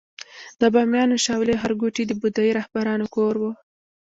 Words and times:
د 0.59 0.61
بامیانو 0.73 1.21
شاولې 1.25 1.55
ښارګوټي 1.61 2.03
د 2.05 2.11
بودايي 2.21 2.51
راهبانو 2.59 3.05
کور 3.15 3.33
و 3.37 3.43